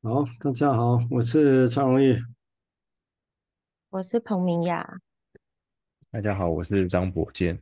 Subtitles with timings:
[0.00, 2.16] 好，大家好，我是蔡荣裕，
[3.90, 5.00] 我是彭明雅。
[6.12, 7.60] 大家好，我是张博健。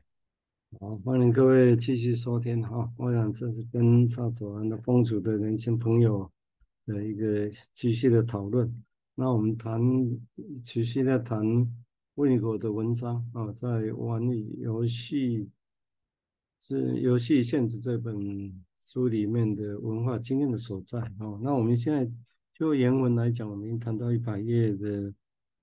[0.79, 2.93] 好，欢迎各位继续收听哈。
[2.99, 6.31] 我想这是跟沙左岸的风俗的年轻朋友
[6.85, 8.71] 的一个继续的讨论。
[9.15, 9.81] 那我们谈，
[10.63, 11.43] 持续的谈
[12.17, 14.23] 温尼国的文章啊，在玩
[14.59, 15.49] 游戏
[16.61, 21.41] 是游戏限制这本书里面的文化经验的所在啊。
[21.41, 22.07] 那我们现在
[22.59, 25.13] 就原文来讲，我们谈到一百页的，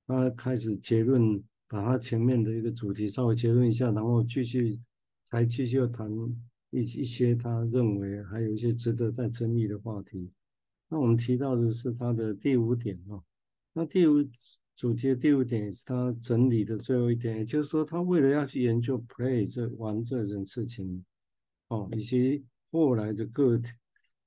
[0.05, 4.79] 他开始结论，把他前面的一个主题稍微结论一下，然后继续。
[5.31, 6.11] 还继续要谈
[6.69, 10.29] 一一些他认为还有一些值得再争议的话题。
[10.87, 13.17] 那我们提到的是他的第五点啊，
[13.73, 14.23] 那第五
[14.75, 21.03] 主题的第五点也是他整理的最后一点，也就是说，他为了要去研究 play 这玩这件事情，
[21.69, 23.71] 哦，以及后来的个体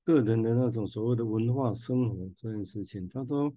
[0.07, 3.53] 个人的那种所谓的文化生活这件事情，他说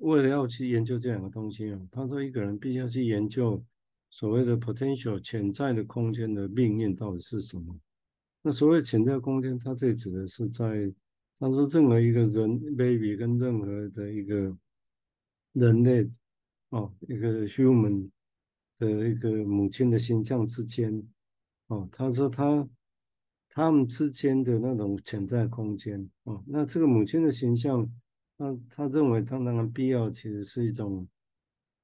[0.00, 3.64] 为了要去研究这两个东西啊，他说一个人必须要去研究。
[4.14, 7.74] 所谓的 potential 潜在的空间的命运到底是什么？
[8.42, 10.92] 那所谓潜在空间，它这指的是在，
[11.38, 14.54] 他说任何一个人 baby 跟任何的一个
[15.54, 16.06] 人类
[16.68, 18.10] 哦，一个 human
[18.78, 21.02] 的一个母亲的形象之间
[21.68, 22.68] 哦，他说他
[23.54, 27.88] 他们之间的那种潜在空间哦，那这个母亲的形象，
[28.36, 31.06] 那他认为他当然必要，其实是一种。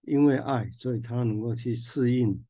[0.03, 2.43] 因为爱，所以他能够去适应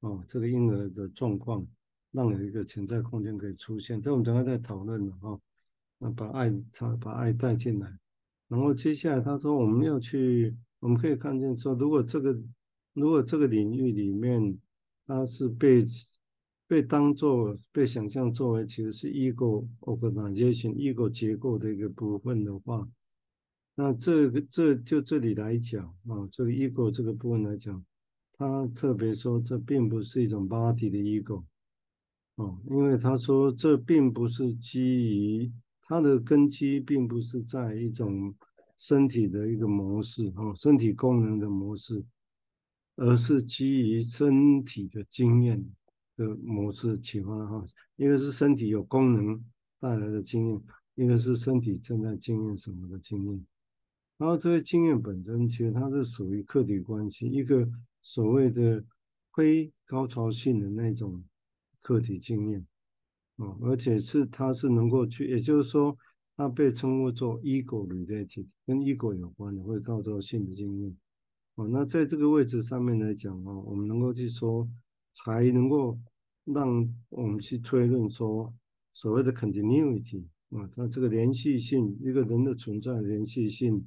[0.00, 1.64] 哦，这个婴儿的状况，
[2.10, 4.02] 让有一个潜在空间可以出现。
[4.02, 5.38] 这我们等下再讨论了哈。
[5.98, 7.88] 那把爱他把爱带进来，
[8.48, 12.36] 然后接下来他说我们要去，我们可以看见说，如果这个
[12.94, 14.58] 如果这个领域里面
[15.06, 15.84] 他是被
[16.74, 22.84] 被当做被想象作为其实是 ego organization ego 结构的一个部分的话。
[23.76, 27.80] 那这个这就这里来讲啊，这个 ego 这个部分来讲，
[28.32, 31.44] 他特别说这并不是一种 body 的 ego
[32.34, 38.34] 哦，因为他说这并不是基于它的根基，并不是在一种
[38.78, 42.04] 身体的一个模式哦，身体功能的模式，
[42.96, 45.64] 而是基于身体的经验
[46.16, 47.64] 的模式启发哈，
[47.96, 49.44] 一个是身体有功能
[49.80, 50.62] 带来的经验，
[50.94, 53.46] 一个是身体正在经验什么的经验。
[54.16, 57.68] 然后这些经验本身，其实它是属于客体关系，一个
[58.00, 58.84] 所谓的
[59.34, 61.24] 非高潮性的那种
[61.80, 62.64] 客体经验，
[63.36, 65.98] 哦，而且是它是能够去，也就是说，
[66.36, 70.96] 它被称呼做 ego related，跟 ego 有关的会高潮性的经验，
[71.56, 74.68] 哦，那在这个位置上面来讲哦，我们能够去说，
[75.14, 75.98] 才能够
[76.44, 78.52] 让我们去推论说，
[78.92, 83.86] 所谓的 continuity 啊，它这个连续性，一个人的存在连续性。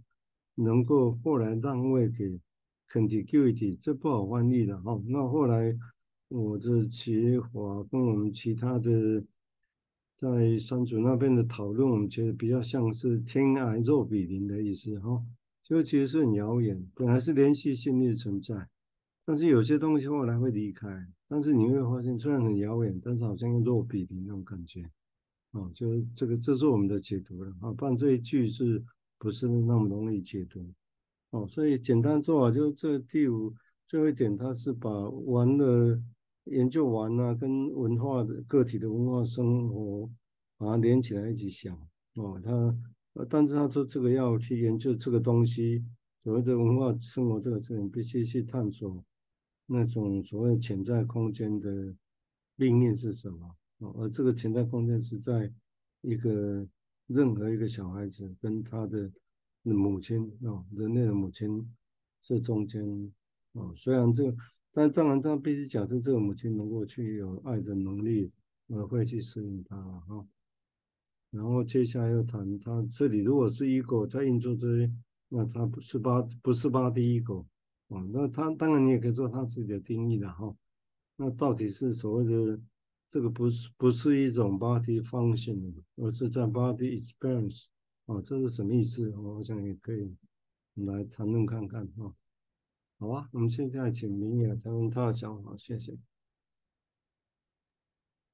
[0.59, 2.39] 能够后来让位给
[2.91, 4.99] contiguity，这不好翻译的哈。
[5.05, 5.77] 那后来
[6.29, 9.23] 我这企划跟我们其他的
[10.17, 15.23] 在三组那边的讨论，我们觉得比较像是天涯若比邻的意思哈。
[15.61, 18.67] 就其实是很遥远，本来是连续性的存在，
[19.27, 20.87] 但是有些东西后来会离开。
[21.27, 24.89] 但是你会发现，虽然很遥远，但是好像又若比邻那种感觉。
[25.51, 27.71] 哦，就是这个，这是我们的解读了啊。
[27.73, 28.83] 不然这一句是。
[29.19, 30.63] 不是那么容易解读，
[31.31, 33.51] 哦，所以简单说啊，就这第五
[33.87, 35.99] 最后一点，它是把玩的
[36.43, 40.07] 研究完啊，跟文化的个体的文化生活
[40.55, 41.75] 把它连起来一起想，
[42.17, 45.83] 哦，他，但是他说这个要去研究这个东西，
[46.23, 49.03] 所谓的文化生活这个事情，必须去探索
[49.67, 51.95] 那种所谓潜在空间的
[52.55, 55.53] 命运是什么，哦，而这个潜在空间是在
[56.01, 56.67] 一个。
[57.09, 59.09] 任何一个小孩子跟他的
[59.63, 61.65] 母亲哦，人类的母亲
[62.21, 62.83] 这中间
[63.53, 64.35] 哦，虽然这个，
[64.73, 68.29] 但当然他必须假设这个母亲能够去有爱的能力，
[68.67, 70.27] 而会去适应他哈。
[71.31, 74.91] 然后接下来又谈他这里如果是 ego 在运作这些，
[75.29, 77.45] 那他不是八不是 body ego
[77.87, 80.55] 哦，那他当然你也可以做他自己的定义的哈。
[81.15, 82.59] 那到底是所谓的？
[83.09, 87.67] 这个不是不是一种 body function，而是在 body experience
[88.05, 89.09] 啊，这是什么意思？
[89.15, 90.13] 我想也可以
[90.73, 92.13] 来谈论看看哈。
[92.99, 95.97] 好啊，我们现在请明雅谈论他的想法，谢谢。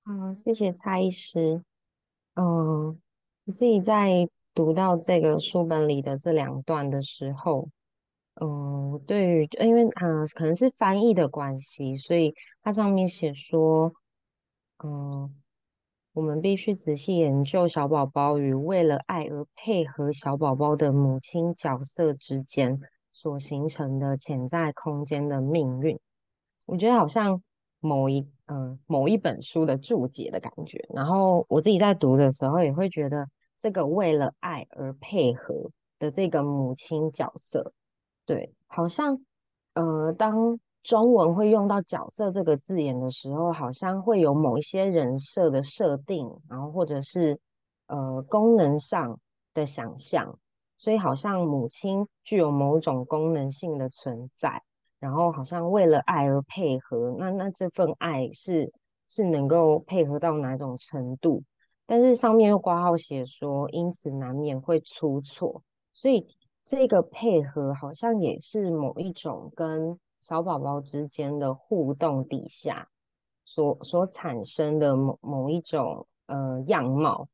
[0.01, 1.63] 好，谢谢蔡医师。
[2.33, 2.97] 嗯、呃，
[3.45, 7.69] 我自己在读到这个书本里的这两段的时候，
[8.41, 13.93] 嗯、对于因为啊、呃，可能是翻译的关系，所以它上面写说。
[14.85, 15.33] 嗯，
[16.11, 22.77] 我们必须仔细研究小宝宝与为了爱而配合小宝宝的母亲角色之间
[23.13, 25.97] 所形成的潜在空间的命运。
[26.65, 27.41] 我觉得好像
[27.79, 30.85] 某一嗯、某一本书的注解的感觉。
[30.93, 33.25] 然后我自己在读的时候也会觉得，
[33.61, 37.71] 这个为了爱而配合的这个母亲角色，
[38.25, 39.19] 对，好像
[39.73, 40.59] 呃当。
[40.83, 47.39] 中文会用到角色这个字眼的时候，好像会有某一些人设的设定，然后或者是
[47.87, 49.17] 呃功能上
[49.53, 50.37] 的想象，
[50.77, 54.61] 所以好像母亲具有某种功能性的存在，
[54.99, 58.69] 然后好像为了爱而配合，那那这份爱是
[59.07, 61.41] 是能够配合到哪种程度？
[61.85, 66.27] 但是上面又挂号写说，因此难免会出错，所以
[66.65, 69.99] 这个配合好像也是某一种跟。
[70.23, 72.87] 小宝宝之间的互动底下
[73.43, 77.27] 所所产生的某某一种呃样貌，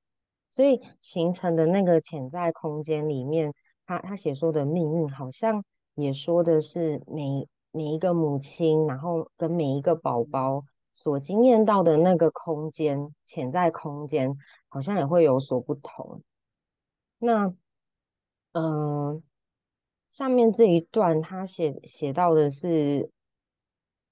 [0.49, 3.53] 所以形成的那个潜在空间里面，
[3.85, 14.35] 他他写说的命运好像也说的是每每一个母亲，然后跟每一个宝宝所经验到的那个空间，潜在空间
[14.67, 16.23] 好像也会有所不同。
[17.19, 17.53] 那
[18.53, 18.63] 嗯。
[18.63, 19.21] 呃
[20.11, 23.07] 下面这一段，他写写到的是，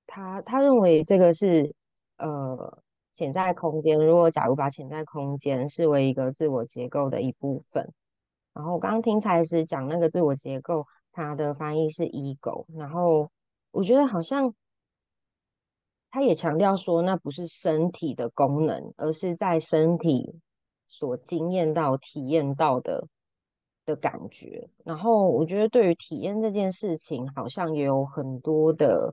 [0.05, 1.73] 他他认为这个是
[2.17, 2.83] 呃
[3.15, 3.97] 潜在空间。
[3.97, 7.91] 如果假如把潜在空间视为一个自我结构的一部分，
[8.53, 12.63] 然后我刚刚听才是讲那个自我结构，它的翻译是 ego。
[12.77, 13.31] 然后
[13.71, 14.53] 我觉得好像
[16.11, 20.39] 他也强调说，那不是身体的功能，而是在身体
[20.85, 23.07] 所经验到、体验到的。
[23.87, 29.11] 的感觉，然后我觉得对于体验这件事情，好像也有很多的，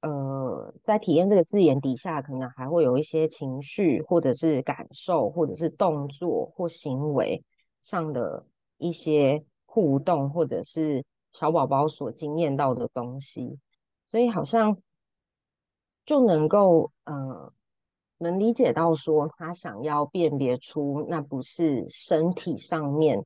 [0.00, 7.44] 呃，在体验这个字眼底下，可能还会有一些情绪，或者是感受，或者是动作或行为
[7.82, 8.42] 上的
[8.78, 11.04] 一些互动，或者是
[11.34, 13.58] 小宝宝所经验到的东西，
[14.08, 14.74] 所以好像
[16.06, 17.52] 就能够，呃，
[18.16, 23.22] 能理解到说，他想要辨别出那不是身体上面。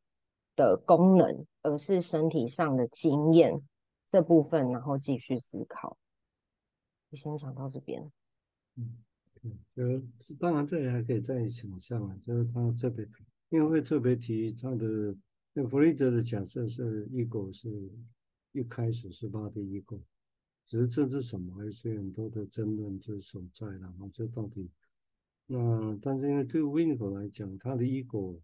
[0.58, 3.62] 的功能，而是身体上的经验
[4.08, 5.96] 这部分，然后继续思考。
[7.10, 8.10] 我先想到这边。
[8.75, 8.99] 嗯，
[9.72, 13.08] 对，就当然这里还可以再想象啊，就是他特别，
[13.50, 15.14] 因为会特别提他的，
[15.52, 17.70] 那弗洛伊德的假设是 ego 是
[18.50, 20.00] 一开始是 body ego，
[20.66, 24.69] 只是这是什么，还是很多的争论就所在，然后就到底，
[25.46, 28.40] 那但是因为对 Winnicott 来讲，他的 ego。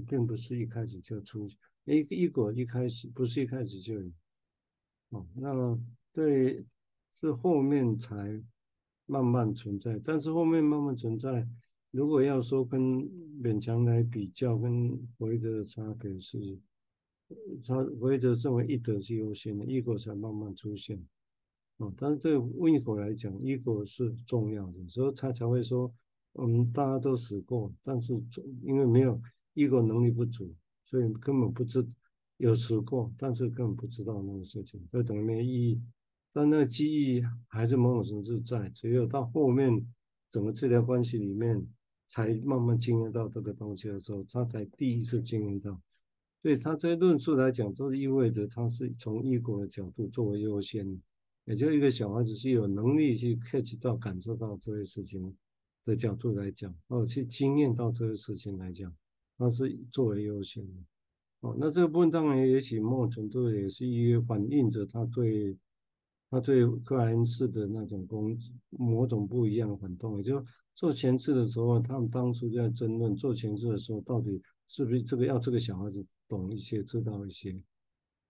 [0.00, 4.12] 并不是一开始就出现，一个一开始不是一开始就有，
[5.10, 5.80] 哦，那么
[6.12, 6.64] 对，
[7.14, 8.42] 是后面才
[9.06, 11.46] 慢慢存在，但是后面慢慢存在，
[11.92, 12.80] 如果要说跟
[13.40, 16.58] 勉强来比较，跟弗洛伊德的差别是，
[17.64, 21.00] 他弗洛伊德认为一德是优先的一果才慢慢出现，
[21.76, 25.94] 哦，但是对 Winnicott 来讲一果是重要的，所以他才会说，
[26.32, 28.12] 我们大家都死过，但是
[28.62, 29.20] 因为没有。
[29.56, 30.54] Ego 能力不足，
[30.84, 31.84] 所以根本不知
[32.36, 35.82] 有吃过，但是根本不知道那个事情，就等于没意义。
[36.32, 39.70] 但那个记忆还是某种形式在，只有到后面
[40.30, 41.66] 整个治疗关系里面，
[42.06, 45.80] 才慢慢经验到这个东西的时候，他才第一次经验到。
[46.42, 51.00] 所以他这些论述来讲，都是意味着他是从异国的角度作为优先，
[51.46, 55.34] 也就一个小孩子是有能力去 catch 到、感受到这些事情
[55.86, 58.94] 的角度来讲，哦，去经验到这些事情来讲。
[59.38, 60.80] 它是作为优先的，
[61.40, 65.54] 哦，那这个部分当然也许某种程度也是一个反映着他对
[66.30, 68.34] 他对克莱恩斯的那种工
[68.70, 70.42] 某种不一样的反动，也就
[70.74, 77.62] 做前置的时候，他们当初就在争论做前置的时候，到底是不是这个要这个小孩子懂一些、知道一些，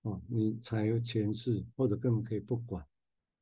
[0.03, 2.85] 哦，你才有前置，或者根本可以不管，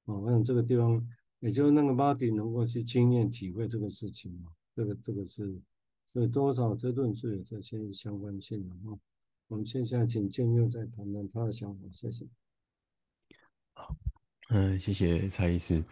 [0.04, 1.02] 哦，我想这个地方
[1.40, 5.59] 也就那个 body 能够去经验体会这个事情嘛，这个这个是。
[6.14, 8.97] 所以多少这段是有这些相关性的哈。
[9.49, 12.25] 我们现在请建佑再谈谈他的想法，谢谢。
[13.75, 13.97] 好，
[14.50, 15.83] 嗯，谢谢蔡医师。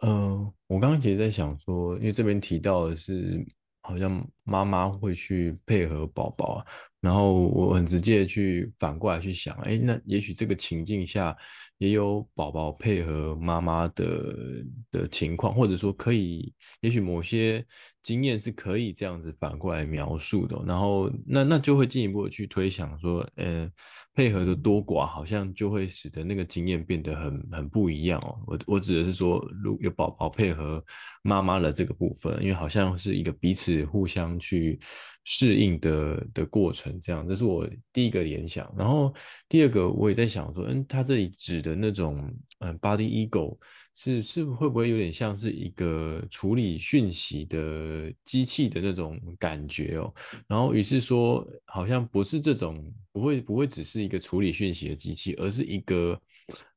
[0.00, 3.42] 呃，我刚刚其实在想说，因为这边提到的是
[3.80, 6.62] 好像妈妈会去配合宝宝，
[7.00, 11.34] 然后我很直接去反过来去想，哎，那也许这个情境下
[11.82, 17.66] 也有宝宝配合妈妈的的情况，或者说可以，也许某些
[18.04, 20.56] 经验是可以这样子反过来描述的。
[20.64, 23.68] 然后那那就会进一步的去推想说，呃，
[24.14, 28.38] 配合的多寡好像就会使得那个经验变得很很不一样哦。
[28.46, 30.84] 我我指的是说，如有宝宝配合
[31.24, 34.78] 妈妈的这个部分，因为好像是一个彼此互相去
[35.24, 37.00] 适应的的过程。
[37.00, 38.72] 这样，这是我第一个联想。
[38.78, 39.12] 然后
[39.48, 43.58] 第二个，我也在想说，嗯，他这里指的那种，嗯，body ego
[43.94, 50.14] 是是会不会有点像是一个处理讯息的机器的那种感觉哦？
[50.48, 56.20] 然后于是说，好像不是这种，不会不会只是一个处理讯息的机器，而是一个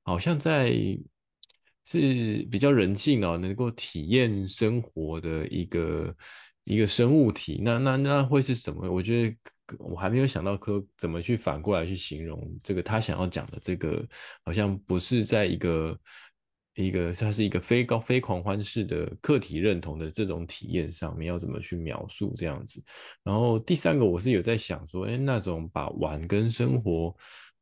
[0.04, 0.72] 好像在
[1.86, 6.16] 是比较人性哦，能够体验生活的一个
[6.64, 7.60] 一个生物体。
[7.64, 8.92] 那那那会是什么？
[8.92, 9.36] 我觉得。
[9.80, 14.06] 我还没有想到说怎么去反过来去形容这个他想要讲的这个，
[14.44, 16.00] 好像不是在一个
[16.76, 22.84] 一个它是一个非高非狂欢式的客体认同的这种体验上面要怎么去描述这样子。
[23.24, 27.16] 然后第三个我是有在想说，哎，那种把玩跟生活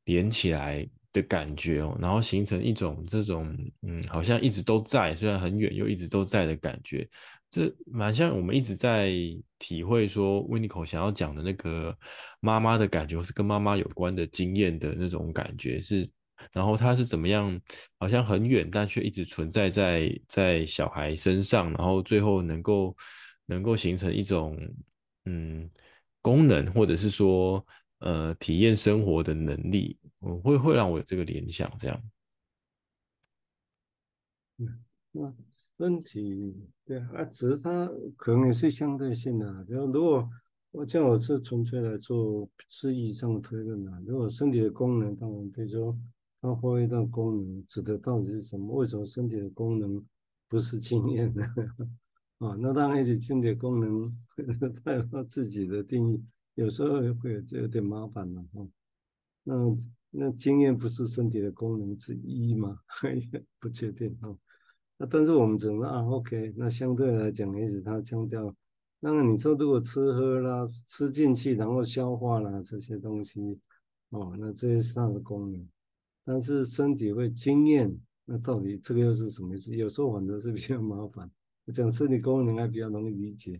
[0.05, 7.07] 连起来的感觉哦，然后形成一种这种嗯，好像一直都在，虽然很远又一直都在的感觉。
[7.49, 9.11] 这蛮像我们一直在
[9.59, 11.95] 体会说 w i n n i c o 想要讲的那个
[12.39, 16.09] 妈妈的感觉，是跟妈妈有关的经验的那种感觉是，
[16.51, 17.61] 然后他是怎么样，
[17.99, 22.97] 好像很远，但却一直存在在在小孩身上，然后最后能够
[23.45, 24.57] 能够形成一种
[25.25, 25.69] 嗯
[26.23, 27.63] 功能，或者是说
[27.99, 32.01] 呃体验生活的能力，嗯会会让我有这个联想，这样。
[34.57, 35.33] 嗯，那。
[35.75, 39.63] 身体对啊，只是它可能也是相对性的、啊。
[39.67, 40.29] 就如果
[40.69, 45.97] 我像我是纯粹来做词义上的推论啊，如果身体的功能，当然比如说
[46.39, 48.73] 它发挥的功能指的到底是什么？
[48.75, 50.05] 为什么身体的功能
[50.47, 51.43] 不是经验呢？
[52.37, 54.15] 啊， 那当然一些身体的功能
[54.85, 58.61] 它有它自己的定义，有时候会有这有点麻烦了啊。
[59.43, 59.55] 那
[60.15, 62.77] 那经验不是身体的功能之一吗？
[63.59, 64.29] 不确定啊。
[64.97, 68.55] 那但是我们只能啊，OK，那相对来讲，也许他强调，
[68.99, 73.59] 那么你说如果吃喝啦、吃进去然后消化啦这些东西，
[74.09, 75.67] 哦，那这些是它的功能。
[76.23, 79.75] 但是身体会经验，那到底这个又是什么意思？
[79.75, 81.29] 有时候反正是比较麻烦。
[81.73, 83.59] 讲身体功能还比较容易理解，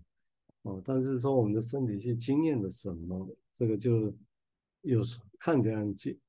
[0.62, 4.13] 哦，但是说我们的身体去经验了什么，这个就
[4.81, 6.19] 有时看起来很具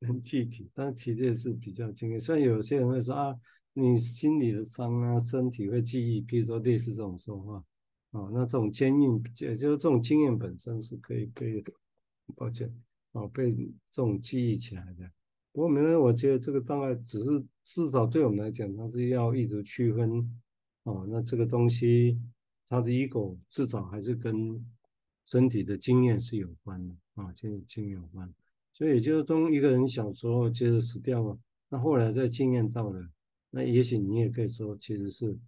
[0.00, 2.20] 很具体，但其实是比较经验。
[2.20, 3.34] 虽然有些人会说啊。
[3.72, 7.64] 你心里的伤啊，身体会记忆，比如说类似这种说话，
[8.10, 11.62] 啊，那这种坚硬，也就是这种经验本身是可以被，
[12.34, 12.68] 抱歉，
[13.12, 13.52] 啊，被
[13.92, 15.08] 这种记忆起来的。
[15.52, 20.18] 不过，没有，我觉得这个大概只是至少对我们来讲，它是要一直区分，
[20.82, 22.20] 啊，那这个东西
[22.68, 24.66] 它的 ego 至少还是跟
[25.24, 28.34] 身体的经验是有关的，啊，经经验有关。
[28.80, 33.10] 所以，就是当一个人小时候接着死掉了，那后来再经验到了。
[33.50, 35.38] 那也许你也可以说，其实是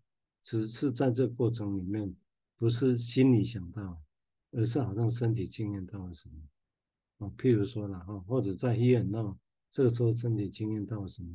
[0.42, 2.14] 只是在这过程里面，
[2.58, 4.02] 不是心里想到，
[4.50, 7.32] 而是好像身体经验到了什么啊？
[7.38, 9.34] 譬如说了哈，或者在医院那
[9.70, 11.30] 这个时候身体经验到了什么，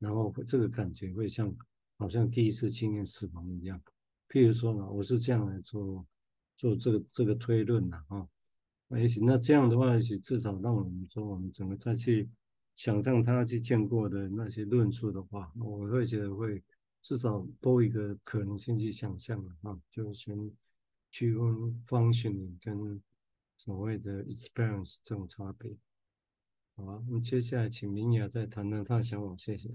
[0.00, 1.54] 然后这个感觉会像
[1.96, 3.80] 好像第一次经验死亡一样。
[4.28, 6.04] 譬如说呢，我是这样来做
[6.56, 8.28] 做这个这个推论的哈。
[8.90, 12.28] 也许那这样的话，也许至少让我们说，我们整个再去。
[12.76, 16.62] 想象他去见过的那些论述的话，我会觉得会
[17.00, 20.52] 至少多一个可能性去想象了啊，就是先
[21.10, 23.02] 区分 functioning 跟
[23.56, 25.74] 所谓的 experience 这种差别。
[26.74, 29.70] 好啊，那接下来请明雅再谈谈他的想法，谢谢。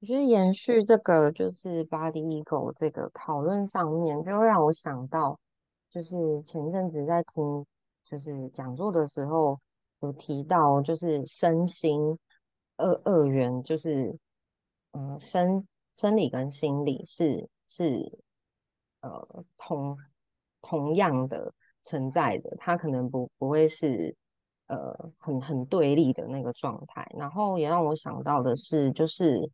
[0.00, 5.38] 我觉得延续这个就是 body ego 这个讨论上面，就会让我想到，
[5.90, 7.66] 就是前阵子在听
[8.04, 9.58] 就是讲座的时候。
[10.00, 12.16] 有提到，就是身心
[12.76, 14.16] 二二元，就是
[14.92, 15.66] 嗯，生
[15.96, 18.08] 生理跟心理是是
[19.00, 19.98] 呃同
[20.60, 21.52] 同样的
[21.82, 24.14] 存在的，它可能不不会是
[24.68, 27.04] 呃很很对立的那个状态。
[27.16, 29.50] 然后也让我想到的是，就是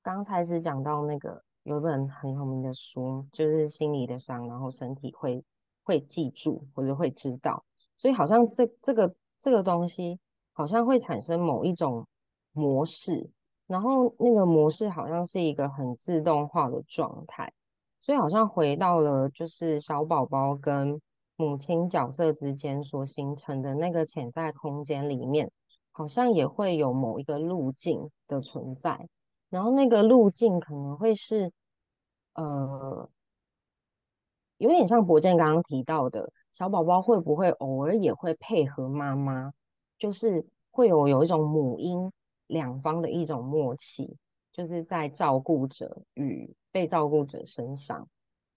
[0.00, 5.44] 刚才是讲到那个有一本很有名的书，就是心理的伤，然后身体会
[5.84, 7.62] 会记住或者会知道。
[7.98, 10.18] 所以好像这这个这个东西
[10.54, 12.06] 好像会产生某一种
[12.52, 13.28] 模式，
[13.66, 17.52] 然后那个模式好像是一个很自动化的状态，
[18.00, 20.98] 所以好像回到了就是小宝宝跟
[21.36, 25.50] 母亲角色之间所形成的那个潜在空间里面，
[25.92, 29.06] 好像也会有某一个路径的存在，
[29.50, 31.52] 然后那个路径可能会是，
[32.38, 33.08] 呃，
[34.58, 39.52] 有点像博健刚刚提到的，小宝宝会不会偶尔也会配合妈妈，
[39.98, 42.12] 就是会有有一种母婴
[42.46, 44.16] 两方的一种默契。
[44.50, 48.08] 就是在照顾者与被照顾者身上，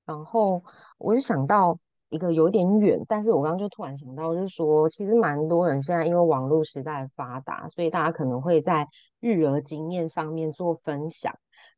[0.03, 0.63] 然后
[0.97, 1.77] 我就想到
[2.09, 8.87] 一个有点远，但是我刚刚就突然想到，就是说，其实蛮多人现在因为网络时代发达，所以大家可能会在
[9.19, 11.31] 育儿经验上面做分享，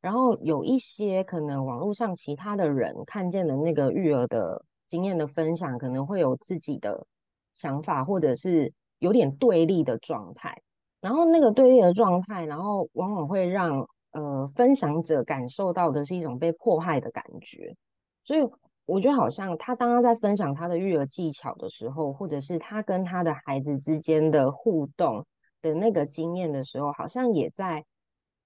[0.04, 7.08] 然后有一些可能网络上其他的人看见的那个育儿的经验的分享，可能会有自己的
[7.54, 10.62] 想法，或者是有点对立的状态，
[11.02, 13.88] 然后那个对立的状态，然后往往会让。
[14.16, 17.76] 呃，分享者感受到的是一种被迫害的感觉，
[18.24, 18.48] 所以
[18.86, 25.26] 我觉得好像他当他在分享他的育儿技巧的时候，或者是他跟他的孩子之间的互动
[25.64, 27.84] 的那个经验的时候，好像也在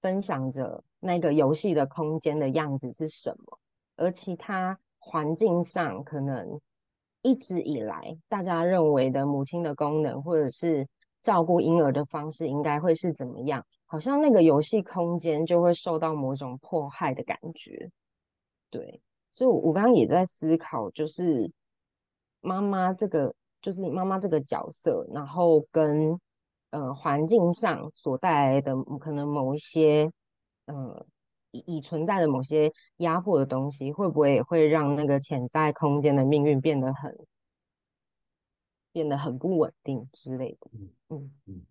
[0.01, 3.59] 分享着那个游戏的空间的样子是什么，
[3.95, 6.59] 而其他环境上可能
[7.21, 10.87] 一直以来大家认为的母亲的功能，或者是
[11.21, 13.65] 照顾婴儿的方式，应该会是怎么样？
[13.85, 17.89] 好像那个游戏空间就会受到某种迫害的感觉，
[18.69, 19.01] 对，
[19.31, 21.49] 所以，我刚刚也在思考，就是
[22.41, 26.19] 妈妈这个，就是妈妈这个角色，然后跟
[26.71, 30.11] 呃环境上所带来的可能某一些，
[30.65, 31.05] 呃
[31.51, 37.15] 已已存在的某些压迫的东西，会不会也会让那个潜在空间的命运变得很
[38.91, 40.69] 变得很不稳定之类的？
[40.73, 41.31] 嗯嗯。
[41.45, 41.65] 嗯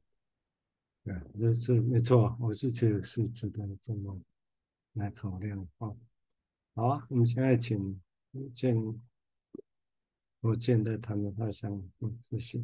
[1.05, 4.19] 对，这是没错，我是觉得是值得这么
[4.95, 5.95] 来考量啊。
[6.75, 8.01] 好啊，我们现在请
[8.57, 8.77] 建，
[10.41, 12.59] 我建在谈的他想，嗯，谢谢。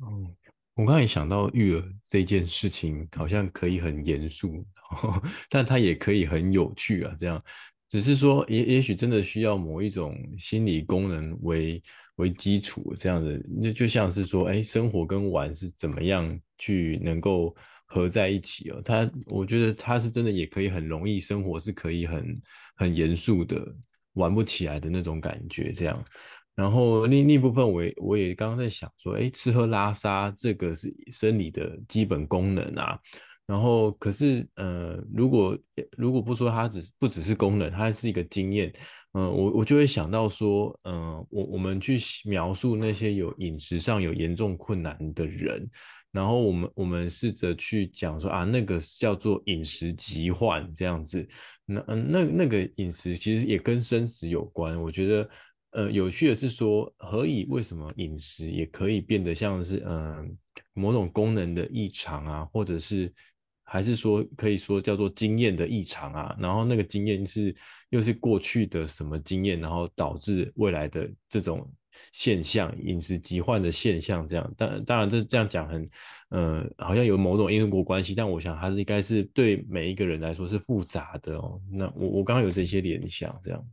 [0.00, 0.36] 嗯，
[0.74, 4.64] 我刚才想到育儿这件事情，好像可以很严肃，
[5.50, 7.42] 但它也可以很有趣啊，这样。
[7.90, 11.82] 只是说，也也许真的需要某一种心理功能为
[12.16, 18.80] 为基础，这样子，那就像是说，哎，生活跟玩是怎么样去能够合在一起哦？
[18.82, 22.34] 他，我觉得他是真的也可以很容易，生活是可以很
[22.76, 23.62] 很严肃的
[24.14, 26.02] 玩不起来的那种感觉，这样。
[26.54, 32.98] 然后另另一部分，我也我也刚刚在想说，哎，吃喝拉撒这个是生理的基本功能啊。
[33.44, 35.58] 然后，可是，呃，如果
[35.96, 38.72] 如果不说它只是不只是功能，它是一个经验，
[39.12, 45.68] 嗯、我我就会想到说，嗯、我我们去描述那些有饮食上有严重困难的人，
[46.12, 51.26] 然后我们我们试着去讲说啊，那个叫做饮食疾患这样子，
[51.66, 54.80] 那嗯那那个饮食其实也跟生死有关。
[54.80, 55.28] 我觉得，
[55.72, 60.38] 呃，有趣的是说，何以为什么饮食也可以变得像是嗯、
[60.72, 63.12] 某种功能的异常啊，或者是。
[63.64, 67.54] 还是说可以说叫做经验的异常啊，然后那个经验是
[67.88, 71.66] 又是过去的什么经验，然后导致未来的这种
[72.12, 74.54] 现象，饮食疾患的现象这样。
[74.58, 75.88] 当当然这这样讲很，
[76.28, 81.58] 呃，好像有某种因果关系，但我想它是应该是对每一个人来说是复杂的哦。
[81.70, 83.70] 那我我刚刚有这些联想这样。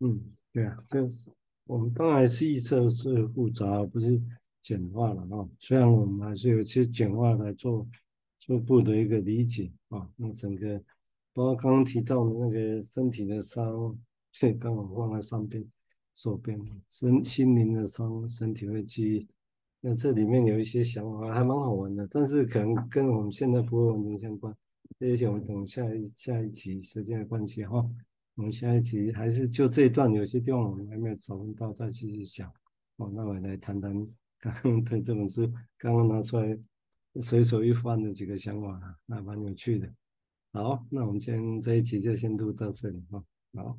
[0.00, 0.20] 嗯，
[0.54, 1.28] 对啊，就是
[1.66, 4.18] 我们当然是预测是复杂，不是
[4.62, 5.46] 简化了啊。
[5.58, 7.86] 虽然我们还是有些简化来做。
[8.46, 10.78] 初步的一个理解啊，那整个
[11.32, 13.96] 包括刚刚提到的那个身体的伤，
[14.30, 15.64] 这 刚好放在上边、
[16.14, 19.26] 手边，身心灵的伤，身体会记忆。
[19.80, 24.54] 那这里面有一些想法，还蛮好玩的，但是可能跟我们现在不会完全相关。
[24.98, 27.82] 这些我们等下一下一集时间的关系哈，
[28.34, 32.50] 我们下一集还是就这一段有些地方我们还没有讨论到，再继续想。
[32.96, 33.92] 哦，那我来谈谈
[34.40, 36.58] 刚刚对这本书刚刚拿出来。
[37.20, 39.88] 随手一翻的几个想法啊，那蛮有趣的。
[40.52, 43.24] 好，那我们今天这一集就先录到这里哈。
[43.54, 43.78] 好。